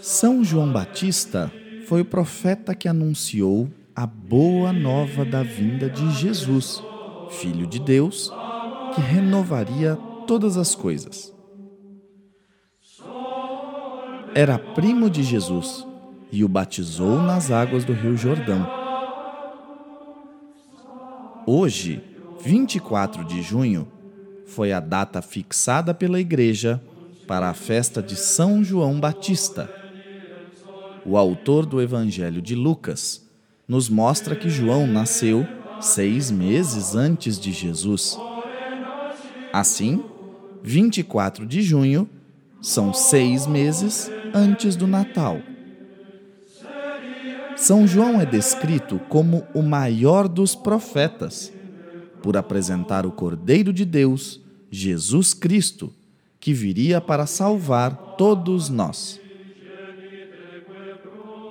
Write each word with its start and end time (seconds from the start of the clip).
São 0.00 0.42
João 0.42 0.72
Batista 0.72 1.52
foi 1.86 2.00
o 2.00 2.04
profeta 2.04 2.74
que 2.74 2.88
anunciou 2.88 3.68
a 3.94 4.06
boa 4.06 4.72
nova 4.72 5.24
da 5.24 5.42
vinda 5.42 5.90
de 5.90 6.10
Jesus, 6.12 6.82
Filho 7.30 7.66
de 7.66 7.78
Deus, 7.80 8.32
que 8.94 9.00
renovaria 9.00 9.96
todas 10.26 10.56
as 10.56 10.74
coisas. 10.74 11.34
Era 14.34 14.58
primo 14.58 15.10
de 15.10 15.22
Jesus 15.22 15.86
e 16.30 16.44
o 16.44 16.48
batizou 16.48 17.20
nas 17.20 17.50
águas 17.50 17.84
do 17.84 17.92
Rio 17.92 18.16
Jordão. 18.16 18.66
Hoje, 21.46 22.02
24 22.40 23.24
de 23.24 23.42
junho, 23.42 23.88
foi 24.46 24.72
a 24.72 24.80
data 24.80 25.20
fixada 25.20 25.92
pela 25.92 26.20
Igreja 26.20 26.80
para 27.28 27.50
a 27.50 27.54
festa 27.54 28.02
de 28.02 28.16
São 28.16 28.64
João 28.64 28.98
Batista. 28.98 29.70
O 31.04 31.18
autor 31.18 31.66
do 31.66 31.80
Evangelho 31.80 32.40
de 32.40 32.54
Lucas 32.54 33.22
nos 33.68 33.90
mostra 33.90 34.34
que 34.34 34.48
João 34.48 34.86
nasceu 34.86 35.46
seis 35.78 36.30
meses 36.30 36.94
antes 36.94 37.38
de 37.38 37.52
Jesus. 37.52 38.18
Assim, 39.52 40.02
24 40.62 41.44
de 41.44 41.60
junho 41.60 42.08
são 42.62 42.94
seis 42.94 43.46
meses 43.46 44.10
antes 44.34 44.74
do 44.74 44.86
Natal. 44.86 45.38
São 47.56 47.86
João 47.86 48.20
é 48.20 48.24
descrito 48.24 48.98
como 49.08 49.46
o 49.52 49.62
maior 49.62 50.28
dos 50.28 50.54
profetas, 50.54 51.52
por 52.22 52.38
apresentar 52.38 53.04
o 53.04 53.12
Cordeiro 53.12 53.72
de 53.72 53.84
Deus, 53.84 54.40
Jesus 54.70 55.34
Cristo, 55.34 55.92
que 56.40 56.52
viria 56.52 57.00
para 57.00 57.26
salvar 57.26 58.14
todos 58.16 58.68
nós. 58.68 59.20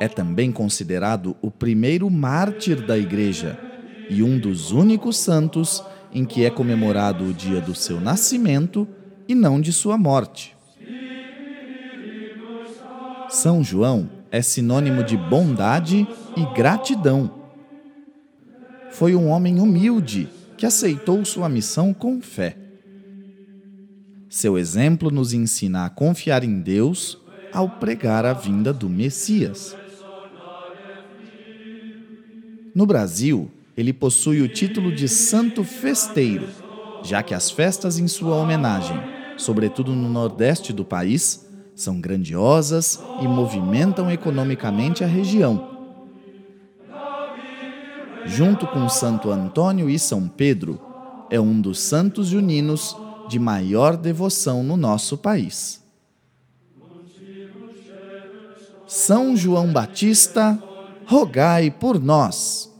É 0.00 0.08
também 0.08 0.50
considerado 0.50 1.36
o 1.40 1.50
primeiro 1.50 2.10
mártir 2.10 2.84
da 2.84 2.98
Igreja 2.98 3.58
e 4.10 4.22
um 4.22 4.38
dos 4.38 4.72
únicos 4.72 5.16
santos 5.16 5.82
em 6.12 6.24
que 6.24 6.44
é 6.44 6.50
comemorado 6.50 7.24
o 7.24 7.32
dia 7.32 7.60
do 7.60 7.74
seu 7.74 8.00
nascimento 8.00 8.86
e 9.28 9.34
não 9.34 9.60
de 9.60 9.72
sua 9.72 9.96
morte. 9.96 10.56
São 13.28 13.62
João 13.62 14.10
é 14.30 14.42
sinônimo 14.42 15.02
de 15.02 15.16
bondade 15.16 16.06
e 16.36 16.54
gratidão. 16.54 17.42
Foi 18.90 19.14
um 19.14 19.28
homem 19.28 19.58
humilde 19.58 20.28
que 20.56 20.66
aceitou 20.66 21.24
sua 21.24 21.48
missão 21.48 21.94
com 21.94 22.20
fé. 22.20 22.61
Seu 24.32 24.56
exemplo 24.56 25.10
nos 25.10 25.34
ensina 25.34 25.84
a 25.84 25.90
confiar 25.90 26.42
em 26.42 26.58
Deus 26.58 27.18
ao 27.52 27.68
pregar 27.68 28.24
a 28.24 28.32
vinda 28.32 28.72
do 28.72 28.88
Messias. 28.88 29.76
No 32.74 32.86
Brasil, 32.86 33.50
ele 33.76 33.92
possui 33.92 34.40
o 34.40 34.48
título 34.48 34.90
de 34.90 35.06
Santo 35.06 35.62
Festeiro, 35.62 36.48
já 37.02 37.22
que 37.22 37.34
as 37.34 37.50
festas 37.50 37.98
em 37.98 38.08
sua 38.08 38.36
homenagem, 38.36 38.98
sobretudo 39.36 39.94
no 39.94 40.08
nordeste 40.08 40.72
do 40.72 40.82
país, 40.82 41.46
são 41.74 42.00
grandiosas 42.00 43.04
e 43.20 43.28
movimentam 43.28 44.10
economicamente 44.10 45.04
a 45.04 45.06
região. 45.06 45.92
Junto 48.24 48.66
com 48.66 48.88
Santo 48.88 49.30
Antônio 49.30 49.90
e 49.90 49.98
São 49.98 50.26
Pedro, 50.26 50.80
é 51.28 51.38
um 51.38 51.60
dos 51.60 51.80
santos 51.80 52.28
juninos 52.28 52.96
de 53.32 53.38
maior 53.38 53.96
devoção 53.96 54.62
no 54.62 54.76
nosso 54.76 55.16
país. 55.16 55.82
São 58.86 59.34
João 59.34 59.72
Batista, 59.72 60.62
rogai 61.06 61.70
por 61.70 61.98
nós. 61.98 62.70